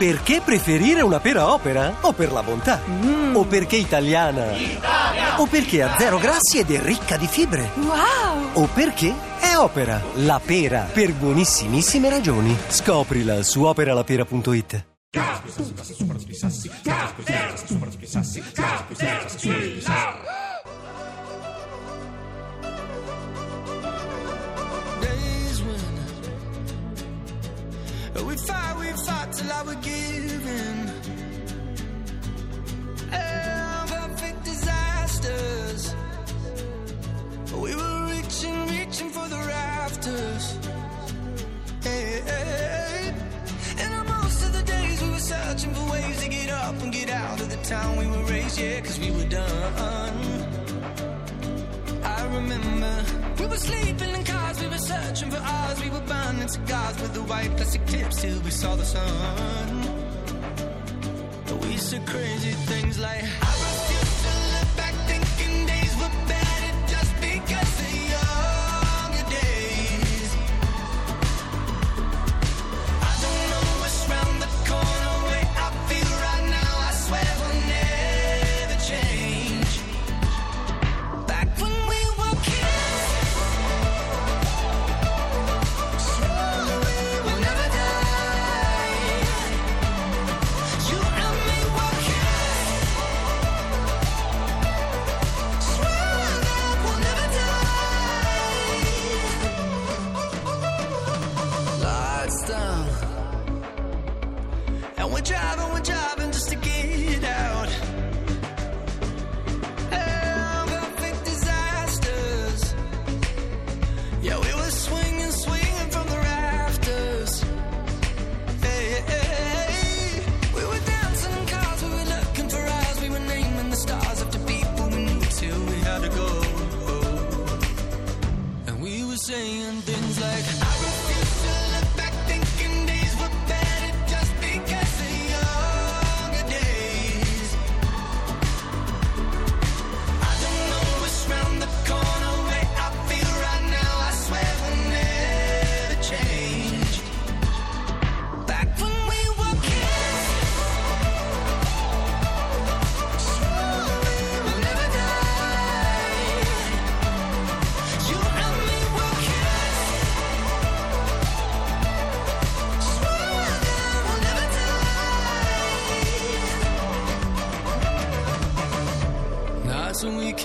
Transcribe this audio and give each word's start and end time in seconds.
Perché 0.00 0.40
preferire 0.42 1.02
una 1.02 1.20
pera 1.20 1.52
opera? 1.52 1.94
O 2.00 2.14
per 2.14 2.32
la 2.32 2.42
bontà? 2.42 2.80
O 3.34 3.44
perché 3.44 3.76
italiana? 3.76 4.46
O 5.36 5.44
perché 5.44 5.82
ha 5.82 5.94
zero 5.98 6.16
grassi 6.16 6.58
ed 6.58 6.70
è 6.70 6.80
ricca 6.80 7.18
di 7.18 7.26
fibre? 7.26 7.68
Wow! 7.74 8.48
O 8.54 8.68
perché 8.72 9.14
è 9.38 9.58
opera, 9.58 10.00
la 10.14 10.40
pera, 10.42 10.88
per 10.90 11.12
buonissimissime 11.12 12.08
ragioni. 12.08 12.56
Scoprila 12.68 13.42
su 13.42 13.62
operalapera.it. 13.62 14.86
days 19.42 19.86
we 28.24 28.36
fight, 28.36 28.76
we 28.78 28.86
fight 29.06 29.32
till 29.32 29.52
I 29.52 29.62
would 29.62 29.82
give 29.82 30.46
in. 30.46 30.90
Perfect 33.88 34.44
disasters. 34.44 35.94
We 37.54 37.74
were 37.74 38.06
reaching, 38.12 38.66
reaching 38.68 39.10
for 39.10 39.26
the 39.28 39.36
rafters. 39.36 40.58
Hey, 41.82 42.20
hey. 42.24 43.14
And 43.78 44.08
most 44.08 44.44
of 44.44 44.52
the 44.52 44.62
days 44.62 45.02
we 45.02 45.10
were 45.10 45.18
searching 45.18 45.72
for 45.74 45.92
ways 45.92 46.20
to 46.22 46.28
get 46.28 46.50
up 46.50 46.80
and 46.82 46.92
get 46.92 47.10
out 47.10 47.40
of 47.40 47.48
the 47.50 47.56
town 47.58 47.96
we 47.96 48.06
were 48.06 48.24
raised, 48.24 48.58
yeah, 48.58 48.80
cause 48.80 48.98
we 48.98 49.10
were 49.10 49.28
done. 49.28 50.14
I 52.04 52.26
remember 52.34 53.04
we 53.38 53.46
were 53.46 53.56
sleeping 53.56 54.09
cigars 56.50 57.00
with 57.00 57.14
the 57.14 57.22
white 57.22 57.50
plastic 57.56 57.84
tips 57.86 58.22
till 58.22 58.40
we 58.40 58.50
saw 58.50 58.74
the 58.74 58.84
sun. 58.84 59.68
We 61.62 61.76
said 61.76 62.04
crazy 62.06 62.52
things 62.70 62.98
like 62.98 63.22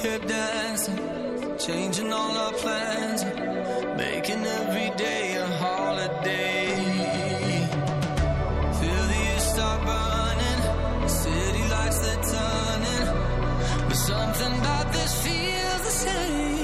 kept 0.06 0.28
dancing, 0.28 1.00
changing 1.58 2.14
all 2.14 2.38
our 2.38 2.54
plans, 2.64 3.24
making 3.98 4.46
every 4.60 4.90
day 4.98 5.36
a 5.36 5.48
holiday. 5.64 6.68
Feel 8.80 9.04
the 9.12 9.20
years 9.26 9.46
start 9.54 9.80
burning, 9.90 10.62
city 11.10 11.64
lights 11.74 12.00
they're 12.06 12.24
turning, 12.36 13.08
but 13.88 14.00
something 14.12 14.54
about 14.60 14.94
this 14.94 15.12
feels 15.24 15.82
the 15.88 15.96
same. 16.06 16.55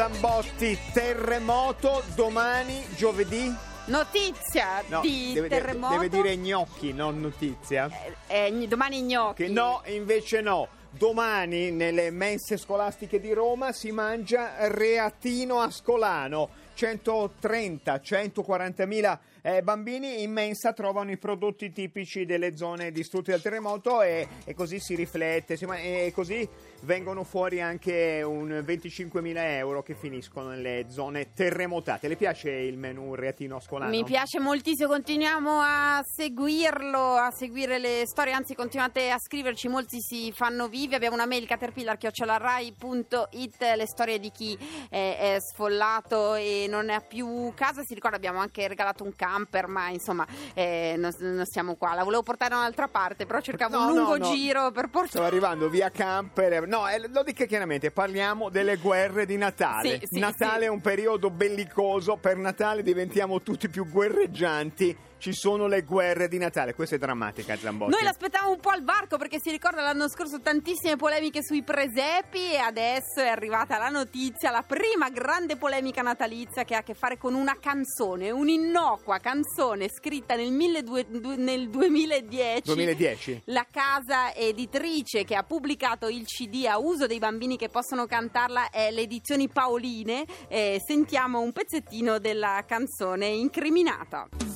Zambotti, 0.00 0.76
terremoto 0.92 2.02
domani 2.14 2.84
giovedì? 2.96 3.50
Notizia 3.86 4.82
No, 4.88 5.00
di 5.00 5.32
deve, 5.32 5.48
terremoto. 5.48 5.94
deve 5.94 6.10
dire 6.10 6.36
gnocchi, 6.36 6.92
non 6.92 7.18
notizia. 7.18 7.88
Eh, 8.26 8.50
gn- 8.52 8.68
domani 8.68 9.00
gnocchi. 9.00 9.46
Che 9.46 9.50
no, 9.50 9.80
invece 9.86 10.42
no. 10.42 10.68
Domani 10.90 11.70
nelle 11.70 12.10
mense 12.10 12.58
scolastiche 12.58 13.18
di 13.20 13.32
Roma 13.32 13.72
si 13.72 13.90
mangia 13.90 14.68
reatino 14.68 15.60
ascolano. 15.62 16.50
130-140 16.76 18.86
mila 18.86 19.18
eh, 19.46 19.62
bambini 19.62 20.24
in 20.24 20.32
mensa 20.32 20.72
trovano 20.72 21.12
i 21.12 21.18
prodotti 21.18 21.70
tipici 21.70 22.26
delle 22.26 22.56
zone 22.56 22.90
distrutte 22.90 23.30
dal 23.30 23.40
terremoto 23.40 24.02
e, 24.02 24.26
e 24.44 24.54
così 24.54 24.80
si 24.80 24.96
riflette 24.96 25.56
si 25.56 25.64
e 25.64 26.10
così 26.12 26.48
vengono 26.80 27.22
fuori 27.22 27.60
anche 27.60 28.22
un 28.22 28.60
25 28.64 29.20
mila 29.20 29.56
euro 29.56 29.84
che 29.84 29.94
finiscono 29.94 30.48
nelle 30.48 30.86
zone 30.88 31.32
terremotate. 31.32 32.08
Le 32.08 32.16
piace 32.16 32.50
il 32.50 32.76
menù 32.76 33.14
reatino 33.14 33.54
ascolano? 33.56 33.90
Mi 33.90 34.02
piace 34.02 34.40
moltissimo, 34.40 34.88
continuiamo 34.88 35.60
a 35.60 36.02
seguirlo, 36.04 37.14
a 37.14 37.30
seguire 37.30 37.78
le 37.78 38.02
storie, 38.06 38.32
anzi 38.32 38.56
continuate 38.56 39.10
a 39.10 39.18
scriverci, 39.18 39.68
molti 39.68 40.00
si 40.00 40.32
fanno 40.32 40.66
vivi, 40.66 40.96
abbiamo 40.96 41.14
una 41.14 41.26
mail 41.26 41.46
caterpillar.it, 41.46 43.62
le 43.76 43.86
storie 43.86 44.18
di 44.18 44.32
chi 44.32 44.58
è, 44.88 45.34
è 45.34 45.40
sfollato 45.40 46.34
e 46.34 46.66
non 46.68 46.90
ha 46.90 47.00
più 47.00 47.52
casa, 47.54 47.84
si 47.84 47.94
ricorda 47.94 48.16
abbiamo 48.16 48.40
anche 48.40 48.66
regalato 48.66 49.04
un 49.04 49.14
camper, 49.36 49.66
ma 49.68 49.88
insomma 49.90 50.26
eh, 50.54 50.94
non, 50.96 51.12
non 51.18 51.44
siamo 51.44 51.76
qua, 51.76 51.94
la 51.94 52.04
volevo 52.04 52.22
portare 52.22 52.50
da 52.50 52.56
un'altra 52.58 52.88
parte, 52.88 53.26
però 53.26 53.40
cercavo 53.40 53.76
No, 53.76 53.86
un 53.86 53.94
no, 53.94 53.94
lungo 53.94 54.16
no. 54.18 54.34
giro 54.34 54.70
per 54.70 54.88
portare... 54.88 55.08
Stavo 55.08 55.26
arrivando 55.26 55.68
via 55.68 55.90
camper. 55.90 56.66
No, 56.66 56.88
eh, 56.88 57.08
lo 57.08 57.22
dico 57.22 57.44
chiaramente, 57.44 57.90
parliamo 57.90 58.48
delle 58.48 58.76
guerre 58.76 59.26
di 59.26 59.36
Natale. 59.36 59.98
Sì, 60.00 60.06
sì, 60.12 60.18
Natale 60.18 60.60
sì. 60.60 60.64
è 60.64 60.68
un 60.68 60.80
periodo 60.80 61.30
bellicoso, 61.30 62.16
per 62.16 62.36
Natale 62.36 62.82
diventiamo 62.82 63.42
tutti 63.42 63.68
più 63.68 63.88
guerreggianti 63.88 64.96
ci 65.18 65.32
sono 65.32 65.66
le 65.66 65.82
guerre 65.82 66.28
di 66.28 66.38
Natale. 66.38 66.74
Questa 66.74 66.96
è 66.96 66.98
drammatica, 66.98 67.56
Zambotti. 67.56 67.90
Noi 67.90 68.02
l'aspettavamo 68.02 68.52
un 68.52 68.60
po' 68.60 68.70
al 68.70 68.84
varco 68.84 69.16
perché 69.16 69.38
si 69.40 69.50
ricorda 69.50 69.82
l'anno 69.82 70.08
scorso 70.08 70.40
tantissime 70.40 70.96
polemiche 70.96 71.42
sui 71.42 71.62
presepi 71.62 72.52
e 72.52 72.58
adesso 72.58 73.20
è 73.20 73.28
arrivata 73.28 73.78
la 73.78 73.88
notizia, 73.88 74.50
la 74.50 74.62
prima 74.62 75.08
grande 75.10 75.56
polemica 75.56 76.02
natalizia 76.02 76.64
che 76.64 76.74
ha 76.74 76.78
a 76.78 76.82
che 76.82 76.94
fare 76.94 77.18
con 77.18 77.34
una 77.34 77.56
canzone, 77.58 78.30
un'innocua 78.30 79.18
canzone 79.18 79.88
scritta 79.88 80.34
nel, 80.34 80.52
1200 80.52 81.36
nel 81.36 81.68
2010. 81.68 82.62
2010? 82.64 83.42
La 83.46 83.66
casa 83.70 84.34
editrice 84.34 85.24
che 85.24 85.34
ha 85.34 85.42
pubblicato 85.42 86.08
il 86.08 86.24
CD 86.24 86.66
a 86.66 86.78
uso 86.78 87.06
dei 87.06 87.18
bambini 87.18 87.56
che 87.56 87.68
possono 87.68 88.06
cantarla 88.06 88.70
è 88.70 88.90
le 88.90 89.02
edizioni 89.02 89.48
Paoline. 89.48 90.24
Eh, 90.48 90.80
sentiamo 90.84 91.40
un 91.40 91.52
pezzettino 91.52 92.18
della 92.18 92.64
canzone 92.66 93.26
incriminata. 93.26 94.55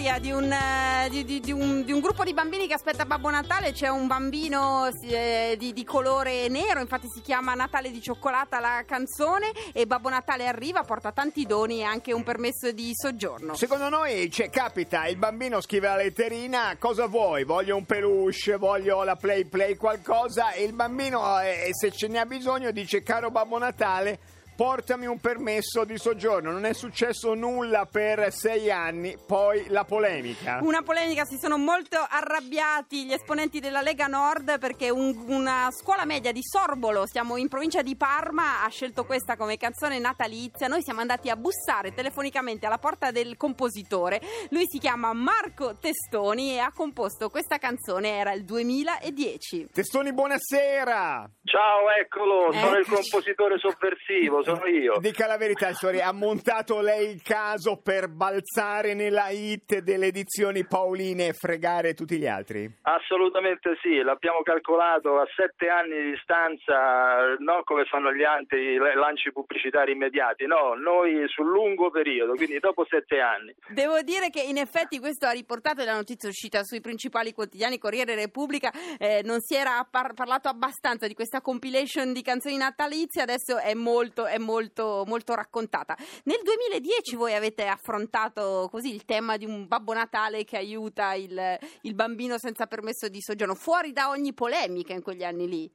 Storia 0.00 0.18
di 0.18 0.30
un, 0.32 0.50
eh, 0.50 1.08
di- 1.10 1.24
di- 1.26 1.40
di 1.40 1.52
un- 1.52 1.84
un 1.86 2.00
gruppo 2.00 2.24
di 2.24 2.32
bambini 2.32 2.66
che 2.66 2.72
aspetta 2.72 3.04
Babbo 3.04 3.28
Natale. 3.28 3.72
C'è 3.72 3.88
un 3.88 4.06
bambino 4.06 4.88
eh, 5.02 5.56
di, 5.58 5.84
colore 5.84 6.48
nero, 6.48 6.80
infatti 6.80 7.06
si 7.12 7.20
chiama 7.20 7.52
Natale 7.52 7.90
di 7.90 8.00
cioccolata 8.00 8.60
la 8.60 8.82
canzone. 8.86 9.50
E 9.74 9.86
Babbo 9.86 10.08
Natale 10.08 10.46
arriva, 10.46 10.84
porta 10.84 11.12
tanti 11.12 11.44
doni 11.44 11.80
e 11.80 11.82
anche 11.82 12.14
un 12.14 12.22
permesso 12.22 12.72
di 12.72 12.92
soggiorno. 12.94 13.54
Secondo 13.54 13.90
noi 13.90 14.30
cioè, 14.30 14.48
capita, 14.48 15.06
il 15.06 15.16
bambino 15.16 15.60
scrive 15.60 15.88
la 15.88 15.96
letterina, 15.96 16.76
cosa 16.78 17.06
vuoi? 17.06 17.44
Voglio 17.44 17.76
un 17.76 17.84
peluche, 17.84 18.56
voglio 18.56 19.02
la 19.02 19.16
play 19.16 19.44
play 19.44 19.76
qualcosa 19.76 20.52
e 20.52 20.64
il 20.64 20.72
bambino 20.72 21.38
eh, 21.40 21.68
se 21.72 21.90
ce 21.92 22.08
ne 22.08 22.18
ha 22.20 22.24
bisogno 22.24 22.70
dice 22.70 23.02
caro 23.02 23.30
Babbo 23.30 23.58
Natale 23.58 24.18
portami 24.64 25.06
un 25.06 25.18
permesso 25.18 25.84
di 25.84 25.96
soggiorno. 25.96 26.50
Non 26.50 26.66
è 26.66 26.74
successo 26.74 27.32
nulla 27.32 27.86
per 27.90 28.30
sei 28.30 28.70
anni, 28.70 29.16
poi 29.26 29.64
la 29.68 29.84
polemica. 29.84 30.58
Una 30.60 30.82
polemica, 30.82 31.24
si 31.24 31.38
sono 31.40 31.56
molto 31.56 31.96
arrabbiati 32.06 33.06
gli 33.06 33.12
esponenti 33.14 33.58
della 33.60 33.80
Lega 33.80 34.06
Nord 34.06 34.58
perché 34.58 34.90
un- 34.90 35.16
una 35.28 35.70
scuola 35.70 36.04
media 36.04 36.30
di 36.30 36.42
Sorbolo, 36.42 37.06
siamo 37.06 37.38
in 37.38 37.48
provincia 37.48 37.80
di 37.80 37.96
Parma, 37.96 38.62
ha 38.62 38.68
scelto 38.68 39.04
questa 39.06 39.34
come 39.34 39.56
canzone 39.56 39.98
natalizia. 39.98 40.66
Noi 40.66 40.82
siamo 40.82 41.00
andati 41.00 41.30
a 41.30 41.36
bussare 41.36 41.94
telefonicamente 41.94 42.66
alla 42.66 42.76
porta 42.76 43.10
del 43.10 43.38
compositore. 43.38 44.20
Lui 44.50 44.64
si 44.68 44.78
chiama 44.78 45.14
Marco 45.14 45.78
Testoni 45.78 46.52
e 46.52 46.58
ha 46.58 46.70
composto 46.70 47.30
questa 47.30 47.56
canzone, 47.56 48.18
era 48.18 48.32
il 48.34 48.44
2010. 48.44 49.68
Testoni, 49.72 50.12
buonasera! 50.12 51.30
Ciao, 51.44 51.88
eccolo, 51.98 52.52
sono 52.52 52.76
il 52.76 52.84
Eccoci. 52.86 52.90
compositore 53.10 53.58
sovversivo, 53.58 54.42
sono 54.56 54.66
io. 54.66 54.98
Dica 54.98 55.26
la 55.26 55.36
verità, 55.36 55.72
storia. 55.72 56.06
Ha 56.06 56.12
montato 56.12 56.80
lei 56.80 57.10
il 57.10 57.22
caso 57.22 57.80
per 57.82 58.08
balzare 58.08 58.94
nella 58.94 59.28
hit 59.30 59.78
delle 59.80 60.06
edizioni 60.06 60.66
Paoline 60.66 61.28
e 61.28 61.32
fregare 61.32 61.94
tutti 61.94 62.18
gli 62.18 62.26
altri? 62.26 62.70
Assolutamente 62.82 63.76
sì, 63.80 64.02
l'abbiamo 64.02 64.42
calcolato 64.42 65.18
a 65.18 65.26
sette 65.34 65.68
anni 65.68 66.02
di 66.02 66.10
distanza, 66.10 67.36
non 67.38 67.62
come 67.64 67.84
fanno 67.84 68.12
gli 68.12 68.24
altri, 68.24 68.76
lanci 68.76 69.32
pubblicitari 69.32 69.92
immediati, 69.92 70.46
no, 70.46 70.74
noi 70.74 71.24
sul 71.28 71.46
lungo 71.46 71.90
periodo, 71.90 72.34
quindi 72.34 72.58
dopo 72.58 72.86
sette 72.88 73.20
anni. 73.20 73.54
Devo 73.68 74.00
dire 74.02 74.30
che 74.30 74.40
in 74.42 74.58
effetti 74.58 74.98
questo 74.98 75.26
ha 75.26 75.30
riportato 75.30 75.84
la 75.84 75.94
notizia 75.94 76.28
uscita 76.28 76.64
sui 76.64 76.80
principali 76.80 77.32
quotidiani 77.32 77.78
Corriere 77.78 78.14
Repubblica, 78.14 78.70
eh, 78.98 79.22
non 79.24 79.40
si 79.40 79.54
era 79.54 79.86
par- 79.88 80.14
parlato 80.14 80.48
abbastanza 80.48 81.06
di 81.06 81.14
questa 81.14 81.40
compilation 81.40 82.12
di 82.12 82.22
canzoni 82.22 82.56
natalizie, 82.56 83.22
adesso 83.22 83.58
è 83.58 83.74
molto, 83.74 84.26
è 84.26 84.38
molto, 84.40 85.04
molto 85.06 85.34
raccontata. 85.34 85.96
Nel 86.24 86.40
2010 86.42 87.14
voi 87.16 87.34
avete 87.34 87.66
affrontato 87.66 88.68
così 88.70 88.92
il 88.92 89.04
tema 89.04 89.36
di 89.36 89.44
un 89.44 89.68
Babbo 89.68 89.92
Natale 89.92 90.44
che 90.44 90.56
aiuta 90.56 91.14
il, 91.14 91.58
il 91.82 91.94
bambino 91.94 92.38
senza 92.38 92.66
permesso 92.66 93.08
di 93.08 93.20
soggiorno, 93.20 93.54
fuori 93.54 93.92
da 93.92 94.08
ogni 94.08 94.34
polemica 94.34 94.92
in 94.92 95.02
quegli 95.02 95.22
anni 95.22 95.48
lì. 95.48 95.70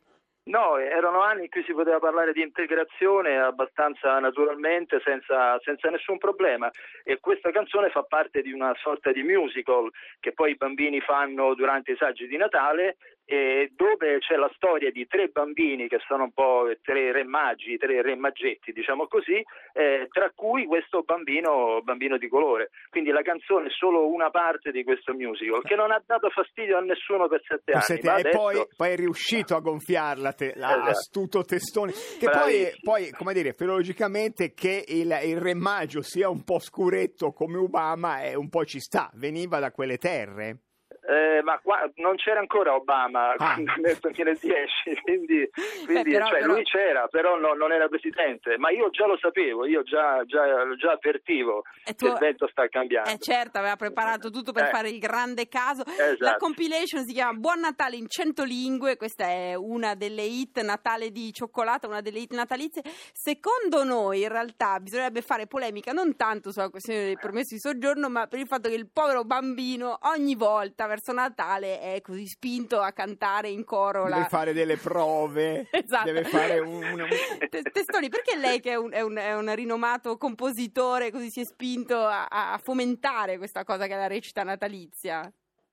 No, 0.48 0.78
erano 0.78 1.22
anni 1.22 1.46
in 1.46 1.50
cui 1.50 1.64
si 1.64 1.74
poteva 1.74 1.98
parlare 1.98 2.32
di 2.32 2.42
integrazione 2.44 3.40
abbastanza 3.40 4.20
naturalmente, 4.20 5.02
senza, 5.04 5.60
senza 5.62 5.90
nessun 5.90 6.20
problema. 6.20 6.70
E 7.04 7.20
questa 7.20 7.50
canzone 7.50 7.90
fa 7.90 8.04
parte 8.04 8.44
di 8.44 8.52
una 8.52 8.72
sorta 8.76 9.12
di 9.12 9.24
musical 9.24 9.90
che 10.20 10.34
poi 10.34 10.52
i 10.52 10.56
bambini 10.56 11.02
fanno 11.02 11.56
durante 11.56 11.94
i 11.94 11.98
saggi 11.98 12.28
di 12.28 12.38
Natale, 12.38 12.98
e 13.26 13.72
dove 13.76 14.20
c'è 14.20 14.36
la 14.36 14.52
storia 14.56 14.92
di 14.92 15.08
tre 15.08 15.28
bambini 15.30 15.88
che 15.88 16.00
sono 16.08 16.24
un 16.26 16.32
po' 16.32 16.72
tre 16.84 17.12
re 17.12 17.24
magi, 17.24 17.78
tre 17.78 18.02
re 18.02 18.16
maggetti, 18.16 18.72
diciamo 18.72 19.08
così, 19.08 19.44
eh, 19.74 20.08
tra 20.12 20.32
cui 20.36 20.66
questo 20.66 21.02
bambino, 21.02 21.82
bambino 21.84 22.18
di 22.18 22.28
colore. 22.28 22.70
Quindi 22.90 23.10
la 23.10 23.22
canzone 23.24 23.68
è 23.68 23.72
solo 23.72 24.08
una 24.08 24.30
parte 24.30 24.72
di 24.72 24.84
questo 24.84 25.14
musical, 25.14 25.62
che 25.64 25.76
non 25.76 25.92
ha 25.92 26.02
dato 26.06 26.30
fastidio 26.30 26.78
a 26.78 26.82
nessuno 26.82 27.28
per 27.28 27.42
sette 27.48 27.72
anni. 27.72 28.00
Ma 28.04 28.16
e 28.16 28.20
adesso- 28.20 28.38
poi, 28.38 28.68
poi 28.78 28.90
è 28.92 28.96
riuscito 28.96 29.56
a 29.56 29.60
gonfiarla, 29.60 30.34
te, 30.34 30.54
la- 30.56 30.74
Esatto. 30.76 30.90
astuto 30.90 31.44
testone. 31.44 31.92
Che 31.92 32.30
poi, 32.30 32.70
poi, 32.82 33.10
come 33.12 33.34
dire, 33.34 33.54
filologicamente 33.54 34.54
che 34.54 34.84
il, 34.88 35.18
il 35.24 35.40
re 35.40 35.54
maggio 35.56 36.02
sia 36.02 36.30
un 36.30 36.44
po' 36.44 36.60
scuretto 36.60 37.32
come 37.32 37.58
Obama, 37.58 38.22
è 38.22 38.36
un 38.36 38.50
po' 38.50 38.66
ci 38.66 38.80
sta, 38.80 39.10
veniva 39.16 39.60
da 39.60 39.72
quelle 39.72 39.98
terre. 39.98 40.60
Eh, 41.08 41.42
ma 41.44 41.60
qua 41.60 41.88
non 41.98 42.16
c'era 42.16 42.40
ancora 42.40 42.74
Obama 42.74 43.34
Ah. 43.38 43.56
nel 43.58 43.98
2010, 44.00 44.42
quindi, 45.04 45.48
quindi, 45.86 46.12
però- 46.12 46.26
cioè, 46.28 46.40
però- 46.40 46.54
lui 46.54 46.64
c'era, 46.64 47.08
però 47.08 47.38
no- 47.38 47.54
non 47.54 47.72
era 47.72 47.88
presidente. 47.88 48.58
Ma 48.58 48.72
io 48.72 48.90
già 48.90 49.06
lo 49.06 49.18
sapevo, 49.18 49.66
io 49.68 49.84
già, 49.84 50.24
già, 50.26 50.44
già 50.76 50.92
avvertivo 50.94 51.62
E 51.84 51.94
che 51.94 51.96
tu- 51.96 52.08
il 52.08 52.18
vento 52.18 52.48
sta 52.48 52.68
cambiando. 52.68 53.10
Eh 53.10 53.20
certo, 53.20 53.60
aveva 53.60 53.76
preparato 53.76 54.32
tutto 54.32 54.52
per 54.52 54.64
Eh. 54.64 54.70
fare 54.70 54.90
il 54.90 54.98
grande 55.00 55.48
caso. 55.48 55.84
Esatto. 55.86 56.16
La 56.24 56.36
compilation 56.38 57.04
si 57.06 57.14
chiama 57.14 57.34
Buon 57.38 57.60
Natale 57.60 57.98
in 57.98 58.08
100 58.10 58.44
lingue, 58.44 58.98
questa 58.98 59.26
è 59.28 59.54
una 59.54 59.94
delle 59.94 60.24
hit 60.24 60.60
Natale 60.62 61.12
di 61.12 61.32
cioccolata, 61.32 61.86
una 61.88 62.02
delle 62.02 62.20
hit 62.20 62.34
natalizie. 62.34 62.82
Secondo 63.12 63.84
noi 63.84 64.22
in 64.24 64.30
realtà 64.30 64.80
bisognerebbe 64.80 65.22
fare 65.22 65.46
polemica 65.46 65.92
non 65.92 66.16
tanto 66.16 66.52
sulla 66.52 66.70
questione 66.70 67.06
del 67.06 67.20
permesso 67.20 67.54
di 67.54 67.60
soggiorno, 67.60 68.10
ma 68.10 68.26
per 68.28 68.40
il 68.40 68.48
fatto 68.48 68.70
che 68.70 68.76
il 68.76 68.90
povero 68.92 69.24
bambino 69.24 70.00
ogni 70.04 70.36
volta 70.36 70.88
verso 70.96 71.12
Natale 71.12 71.80
è 71.82 72.02
così 72.02 72.26
spinto 72.26 72.80
a 72.80 72.92
cantare 72.92 73.50
in 73.50 73.64
coro 73.66 74.08
la... 74.08 74.16
Deve 74.16 74.28
fare 74.30 74.54
delle 74.54 74.78
prove, 74.78 75.68
Esatto. 75.72 76.06
deve 76.06 76.24
fare 76.24 76.60
un... 76.60 76.84
un- 76.84 77.08
Te- 77.50 77.62
Testoni, 77.64 78.10
perché 78.10 78.38
lei 78.38 78.60
che 78.62 78.72
è 78.72 78.76
un, 78.76 78.92
è 78.94 79.02
un- 79.02 79.18
è 79.18 79.36
un 79.36 79.54
rinomato 79.54 80.18
compositore 80.18 81.12
così 81.12 81.30
si 81.30 81.42
è 81.42 81.46
spinto 81.46 81.98
a, 82.06 82.26
a 82.28 82.58
fomentare 82.62 83.38
questa 83.38 83.64
cosa 83.64 83.88
che 83.88 83.94
è 83.94 83.98
la 83.98 84.08
recita 84.08 84.44
natalizia? 84.44 85.22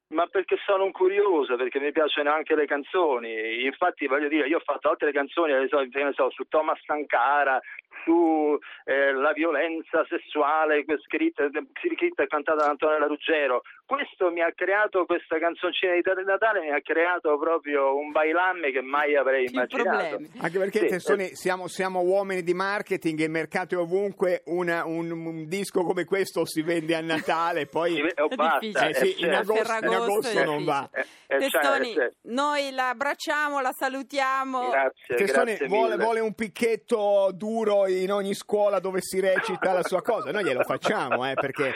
Ma 0.09 0.27
perché 0.27 0.57
sono 0.67 0.85
un 0.85 0.93
curioso, 0.93 1.57
perché 1.57 1.81
mi 1.81 1.91
piacciono 1.91 2.31
anche 2.31 2.55
le 2.55 2.67
canzoni. 2.67 3.65
Infatti, 3.65 4.07
voglio 4.07 4.29
dire, 4.29 4.47
io 4.47 4.59
ho 4.59 4.63
fatto 4.63 4.91
altre 4.91 5.11
canzoni, 5.11 5.53
so, 5.69 6.31
su 6.31 6.45
Thomas 6.49 6.79
Sankara, 6.85 7.59
su 8.05 8.59
eh, 8.85 9.13
la 9.13 9.33
violenza 9.33 10.05
sessuale 10.09 10.85
scritta, 11.05 11.49
scritta 11.95 12.23
e 12.23 12.27
cantata 12.27 12.65
da 12.65 12.71
Antonella 12.71 13.07
Ruggero. 13.07 13.63
Questo 13.85 14.31
mi 14.31 14.41
ha 14.41 14.53
creato, 14.55 15.05
questa 15.05 15.39
canzoncina 15.39 15.93
di 15.93 16.01
Natale 16.25 16.61
mi 16.61 16.71
ha 16.71 16.81
creato 16.81 17.37
proprio 17.39 17.97
un 17.97 18.11
bailamme 18.11 18.71
che 18.71 18.81
mai 18.81 19.17
avrei 19.17 19.47
immaginato. 19.51 20.17
problemi. 20.17 20.31
Anche 20.41 20.59
perché 20.59 20.79
Sì, 20.81 20.87
Testoni, 20.87 21.35
siamo, 21.35 21.69
siamo 21.69 22.01
uomini 22.01 22.43
di 22.43 22.55
marketing 22.55 23.21
e 23.21 23.25
il 23.25 23.31
mercato 23.31 23.75
è 23.75 23.79
ovunque, 23.79 24.43
una- 24.47 24.85
un, 24.87 25.11
un 25.11 25.47
disco 25.47 25.83
come 25.83 26.05
questo 26.05 26.47
si 26.47 26.63
vende 26.63 26.95
a 26.95 27.01
Natale, 27.01 27.67
poi... 27.71 27.99
Eh, 27.99 28.23
oh, 28.23 28.29
È 28.29 28.35
basta, 28.35 28.59
difficile. 28.61 28.91
Eh 28.91 28.95
sì, 28.95 29.07
eh, 29.07 29.27
in 29.27 29.33
certo. 29.33 29.53
agosto, 29.53 29.87
in 29.87 29.95
agosto 29.95 30.39
è 30.39 30.45
non 30.45 30.65
va. 30.65 30.91
Eh, 30.93 31.05
eh, 31.27 31.39
Testoni, 31.39 31.93
cioè, 31.93 32.05
eh, 32.05 32.13
noi 32.23 32.71
la 32.73 32.89
abbracciamo, 32.91 33.61
la 33.61 33.73
salutiamo. 33.73 34.71
Grazie, 34.71 35.17
Testoni 35.17 35.45
grazie 35.55 35.67
vuole, 35.67 35.97
vuole 35.97 36.21
un 36.21 36.35
picchetto 36.35 37.31
duro 37.35 37.87
in 38.01 38.13
ogni 38.13 38.35
scuola 38.35 38.79
dove 38.79 39.01
si 39.01 39.21
recita 39.21 39.73
la 39.73 39.83
sua 39.83 40.03
cosa. 40.03 40.31
Noi 40.31 40.45
glielo 40.45 40.63
facciamo, 40.63 41.29
eh, 41.29 41.35
perché 41.35 41.73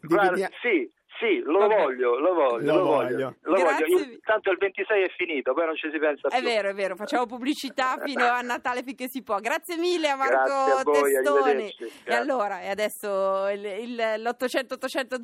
Guarda, 0.00 0.48
sì, 0.62 0.90
sì, 1.18 1.40
lo 1.44 1.58
Vabbè. 1.60 1.82
voglio, 1.82 2.18
lo 2.18 2.34
voglio, 2.34 2.72
Lo 2.72 2.78
lo, 2.78 2.84
voglio. 2.84 3.34
voglio. 3.44 3.64
Voglio. 3.64 3.86
Io- 3.98 4.18
tanto 4.24 4.50
il 4.50 4.58
26 4.58 5.02
è 5.02 5.08
finito, 5.16 5.52
poi 5.54 5.66
non 5.66 5.74
ci 5.76 5.88
si 5.92 5.98
pensa 5.98 6.28
È 6.28 6.38
più. 6.38 6.46
vero, 6.48 6.68
è 6.70 6.74
vero, 6.74 6.96
facciamo 6.96 7.26
pubblicità 7.26 7.96
fino 8.04 8.24
a 8.24 8.40
Natale 8.40 8.82
finché 8.84 9.06
si 9.08 9.22
può. 9.22 9.38
Grazie 9.40 9.76
mille 9.76 10.08
a 10.08 10.16
Marco 10.16 10.34
Grazie 10.44 10.72
a 10.72 10.82
voi, 10.84 11.12
Testoni. 11.12 11.74
E 12.04 12.14
allora, 12.14 12.60
e 12.60 12.68
adesso 12.68 13.48
il, 13.48 13.64
il- 13.64 13.96
l'800 14.22 14.72
800 14.74 15.16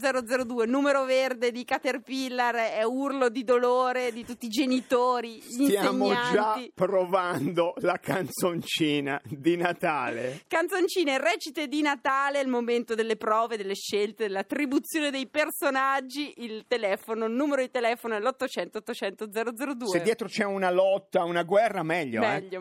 002, 0.44 0.66
numero 0.66 1.04
verde 1.04 1.50
di 1.52 1.64
Caterpillar, 1.64 2.54
è 2.54 2.82
urlo 2.84 3.28
di 3.28 3.44
dolore 3.44 4.10
di 4.12 4.24
tutti 4.24 4.46
i 4.46 4.48
genitori, 4.48 5.34
gli 5.36 5.68
stiamo 5.68 6.08
già 6.12 6.56
provando 6.74 7.74
la 7.78 7.98
canzoncina 7.98 9.20
di 9.24 9.56
Natale. 9.56 10.42
Canzoncine, 10.48 11.18
recite 11.18 11.66
di 11.68 11.82
Natale, 11.82 12.38
è 12.40 12.42
il 12.42 12.48
momento 12.48 12.94
delle 12.94 13.16
prove, 13.16 13.56
delle 13.56 13.74
scelte, 13.74 14.24
dell'attribuzione 14.24 15.10
dei 15.10 15.28
personaggi 15.28 15.82
messaggi, 15.84 16.34
il 16.38 16.64
telefono, 16.66 17.26
il 17.26 17.32
numero 17.32 17.60
di 17.60 17.70
telefono 17.70 18.16
è 18.16 18.20
l'800 18.20 18.76
800 18.78 19.26
002. 19.26 19.86
Se 19.88 20.00
dietro 20.02 20.26
c'è 20.26 20.44
una 20.44 20.70
lotta, 20.70 21.24
una 21.24 21.42
guerra, 21.42 21.82
meglio. 21.82 22.22
eh. 22.22 22.26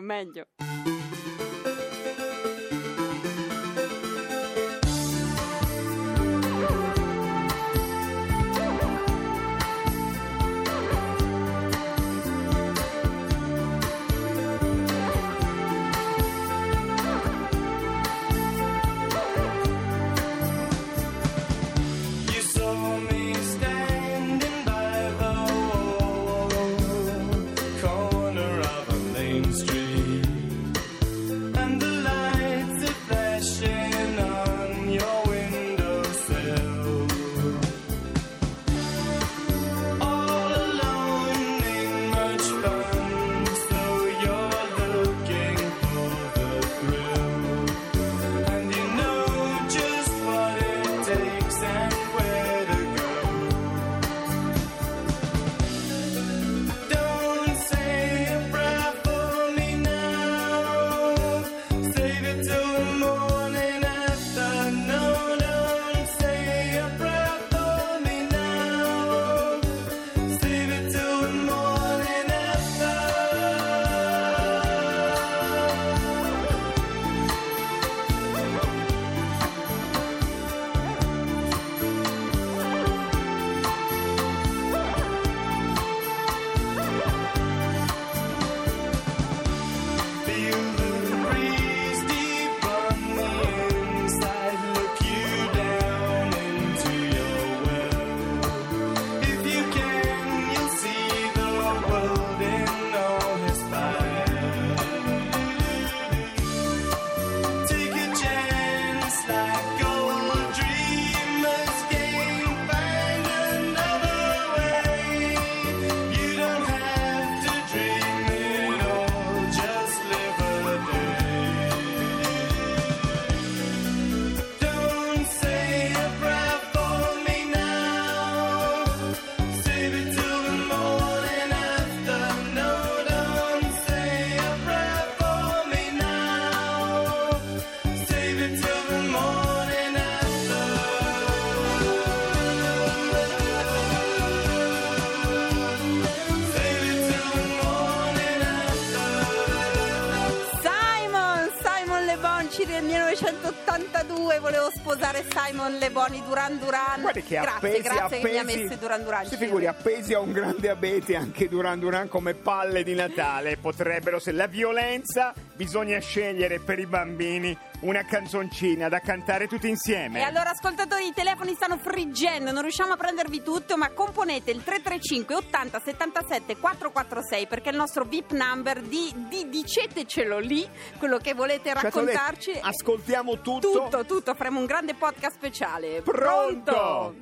Le 152.66 152.80
Bon, 152.80 153.14
ci 153.16 153.24
del 153.24 153.42
1982, 153.64 154.38
volevo 154.38 154.70
sposare 154.74 155.24
Simon 155.28 155.76
Le 155.76 155.90
Bon, 155.90 156.12
i 156.14 156.22
Duran 156.26 156.58
Duran. 156.58 157.00
Guardi 157.02 157.22
che 157.22 157.34
grazie, 157.40 157.50
appesi, 157.68 157.82
grazie 157.82 158.20
che 158.20 158.30
mi 158.30 158.38
ha 158.38 158.40
appesi- 158.42 158.58
messo 158.62 158.72
i 158.72 158.78
Duran 158.78 159.04
Duran. 159.04 159.26
Si 159.26 159.36
figuri, 159.36 159.66
appesi 159.66 160.14
a 160.14 160.20
un 160.20 160.32
grande 160.32 160.70
abete 160.70 161.14
anche 161.16 161.48
Duran 161.48 161.78
Duran 161.78 162.08
come 162.08 162.34
palle 162.34 162.82
di 162.82 162.94
Natale. 162.94 163.56
Potrebbero, 163.58 164.18
se 164.18 164.32
la 164.32 164.46
violenza, 164.46 165.34
bisogna 165.54 165.98
scegliere 166.00 166.58
per 166.60 166.78
i 166.78 166.86
bambini 166.86 167.56
una 167.80 168.04
canzoncina 168.04 168.88
da 168.88 168.98
cantare 169.00 169.46
tutti 169.46 169.68
insieme. 169.68 170.20
E 170.20 170.22
allora 170.22 170.50
ascoltatori 170.50 171.06
i 171.06 171.12
telefoni 171.12 171.54
stanno 171.54 171.76
friggendo, 171.78 172.50
non 172.50 172.62
riusciamo 172.62 172.94
a 172.94 172.96
prendervi 172.96 173.42
tutto, 173.42 173.76
ma 173.76 173.90
componete 173.90 174.50
il 174.50 174.62
335 174.64 175.34
80 175.34 175.80
77 175.80 176.56
446 176.56 177.46
perché 177.46 177.68
è 177.68 177.72
il 177.72 177.78
nostro 177.78 178.04
VIP 178.04 178.32
number 178.32 178.80
di, 178.80 179.12
di- 179.28 179.48
dicetecelo 179.48 180.38
lì, 180.38 180.66
quello 180.98 181.18
che 181.18 181.34
volete 181.34 181.72
Cioè, 181.72 181.82
raccontarci. 181.82 182.58
ascoltiamo 182.60 183.40
tutto. 183.40 183.70
tutto, 183.70 184.04
tutto, 184.04 184.34
faremo 184.34 184.58
un 184.60 184.66
grande 184.66 184.94
podcast 184.94 185.36
speciale. 185.36 186.02
Pronto? 186.02 187.14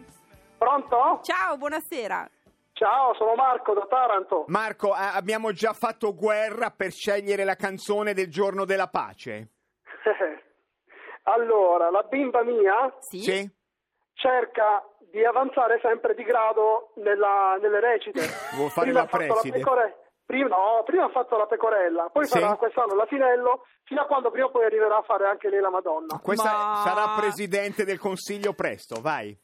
Pronto? 0.59 1.21
Ciao, 1.25 1.57
buonasera. 1.57 2.31
Ciao, 2.83 3.15
sono 3.15 3.35
Marco 3.37 3.75
da 3.75 3.87
Taranto. 3.89 4.43
Marco, 4.49 4.91
a- 4.91 5.15
abbiamo 5.15 5.53
già 5.53 5.73
fatto 5.73 6.17
guerra 6.17 6.71
per 6.71 6.91
scegliere 6.91 7.45
la 7.45 7.55
canzone 7.55 8.13
del 8.13 8.29
giorno 8.29 8.65
della 8.65 8.89
pace. 8.89 9.51
allora, 11.25 11.91
la 11.91 12.03
bimba 12.03 12.43
mia 12.43 12.93
Sì? 12.99 13.49
cerca 14.15 14.83
di 15.13 15.25
avanzare 15.25 15.79
sempre 15.81 16.15
di 16.15 16.25
grado 16.25 16.91
nella- 16.97 17.57
nelle 17.61 17.79
recite. 17.79 18.19
Vuol 18.59 18.71
fare 18.71 18.87
Prima 18.89 18.99
la 19.03 19.05
ha 19.05 19.09
fatto 19.09 19.25
preside? 19.27 19.59
pecore- 19.59 19.97
Prima, 20.27 20.49
no, 20.49 20.83
prima 20.85 21.05
ha 21.05 21.11
fatto 21.11 21.37
la 21.37 21.47
pecorella, 21.47 22.09
poi 22.11 22.25
Sì. 22.27 22.39
farà 22.41 22.57
quest'anno 22.57 22.95
l'asinello, 22.95 23.67
fino 23.85 24.01
a 24.01 24.07
quando 24.07 24.31
prima 24.31 24.47
o 24.47 24.51
poi 24.51 24.65
arriverà 24.65 24.97
a 24.97 25.03
fare 25.03 25.27
anche 25.27 25.51
lei 25.51 25.61
la 25.61 25.69
Madonna. 25.69 26.19
Questa 26.23 26.51
Ma- 26.51 26.83
sarà 26.85 27.15
presidente 27.21 27.85
del 27.85 27.99
consiglio 27.99 28.55
presto, 28.55 29.01
vai. 29.03 29.37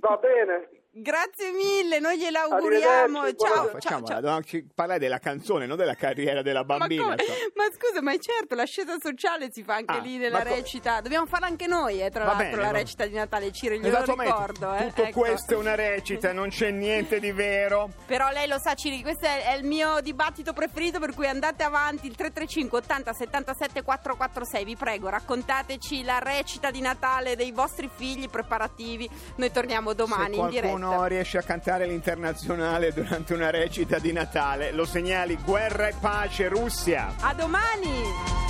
Va 0.00 0.16
bene. 0.16 0.70
Grazie 0.92 1.52
mille, 1.52 2.00
noi 2.00 2.18
gliela 2.18 2.42
auguriamo. 2.42 3.20
Ciao, 3.34 3.36
ciao, 3.36 3.68
Facciamola, 3.68 4.20
ciao. 4.20 4.42
ci- 4.42 4.66
parlare 4.74 4.98
della 4.98 5.20
canzone, 5.20 5.64
non 5.64 5.76
della 5.76 5.94
carriera 5.94 6.42
della 6.42 6.64
bambina. 6.64 7.04
Ma. 7.04 7.14
Ma 7.54 7.64
scusa, 7.72 8.02
ma 8.02 8.12
è 8.12 8.18
certo, 8.18 8.56
l'ascesa 8.56 8.96
sociale 9.00 9.52
si 9.52 9.62
fa 9.62 9.76
anche 9.76 9.98
Ah, 9.98 10.00
lì 10.00 10.16
nella 10.16 10.38
ma 10.38 10.44
co- 10.44 10.54
recita. 10.54 11.00
Dobbiamo 11.00 11.26
farla 11.26 11.46
anche 11.46 11.68
noi, 11.68 12.02
eh, 12.02 12.10
tra 12.10 12.24
Va 12.24 12.32
l'altro, 12.32 12.56
bene, 12.56 12.62
la 12.62 12.70
recita 12.72 13.06
di 13.06 13.14
Natale. 13.14 13.52
Ciro, 13.52 13.76
glielo 13.76 13.86
Esattamente. 13.86 14.32
ricordo. 14.32 14.74
Eh. 14.74 14.86
Tutto 14.88 15.02
ecco. 15.04 15.20
questo 15.20 15.54
è 15.54 15.56
una 15.56 15.74
recita, 15.76 16.32
non 16.32 16.48
c'è 16.48 16.72
niente 16.72 17.20
di 17.20 17.30
vero. 17.30 17.92
Però 18.06 18.28
lei 18.30 18.48
lo 18.48 18.58
sa, 18.58 18.74
Ciri, 18.74 19.00
questo 19.02 19.26
è, 19.26 19.44
è 19.44 19.54
il 19.54 19.64
mio 19.64 20.00
dibattito 20.00 20.52
preferito, 20.52 20.98
per 20.98 21.14
cui 21.14 21.28
andate 21.28 21.62
avanti. 21.62 22.08
Il 22.08 22.16
335 22.16 22.78
80 22.78 23.12
77 23.12 23.82
446, 23.84 24.64
vi 24.64 24.74
prego, 24.74 25.08
raccontateci 25.08 26.02
la 26.02 26.18
recita 26.18 26.72
di 26.72 26.80
Natale 26.80 27.36
dei 27.36 27.52
vostri 27.52 27.88
figli 27.94 28.28
preparativi. 28.28 29.08
Noi 29.36 29.52
torniamo 29.52 29.92
domani 29.92 30.36
in 30.36 30.48
qualcuno 30.48 30.78
diretta. 30.88 31.06
riesce 31.06 31.38
a 31.38 31.42
cantare 31.42 31.86
l'internazionale 31.86 32.92
durante 32.92 33.34
una 33.34 33.50
recita 33.50 33.98
di 33.98 34.12
Natale, 34.12 34.72
lo 34.72 34.84
segnali 34.84 35.38
guerra 35.44 35.88
e 35.88 35.94
pace 35.98 36.48
Russia. 36.48 37.14
A 37.20 37.34
domani! 37.34 38.48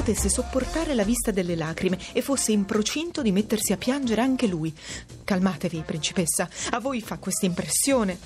potesse 0.00 0.30
sopportare 0.30 0.94
la 0.94 1.04
vista 1.04 1.30
delle 1.30 1.54
lacrime 1.54 1.98
e 2.12 2.22
fosse 2.22 2.52
in 2.52 2.64
procinto 2.64 3.20
di 3.20 3.32
mettersi 3.32 3.74
a 3.74 3.76
piangere 3.76 4.22
anche 4.22 4.46
lui. 4.46 4.74
Calmatevi, 5.24 5.82
principessa, 5.84 6.48
a 6.70 6.80
voi 6.80 7.02
fa 7.02 7.18
questa 7.18 7.44
impressione. 7.44 8.18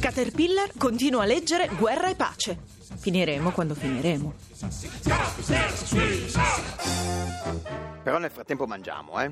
Caterpillar 0.00 0.72
continua 0.76 1.22
a 1.22 1.26
leggere 1.26 1.70
Guerra 1.78 2.10
e 2.10 2.14
pace. 2.16 2.73
Finiremo 2.96 3.50
quando 3.50 3.74
finiremo. 3.74 4.34
Però 8.02 8.18
nel 8.18 8.30
frattempo 8.30 8.66
mangiamo, 8.66 9.20
eh? 9.20 9.30